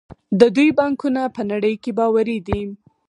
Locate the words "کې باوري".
1.83-2.37